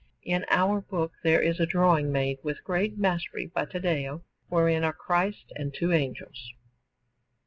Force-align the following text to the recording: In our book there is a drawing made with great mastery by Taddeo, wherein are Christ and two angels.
In 0.23 0.45
our 0.49 0.81
book 0.81 1.11
there 1.21 1.43
is 1.43 1.59
a 1.59 1.67
drawing 1.67 2.11
made 2.11 2.39
with 2.41 2.63
great 2.63 2.97
mastery 2.97 3.45
by 3.45 3.65
Taddeo, 3.65 4.23
wherein 4.49 4.83
are 4.83 4.93
Christ 4.93 5.53
and 5.57 5.71
two 5.71 5.93
angels. 5.93 6.53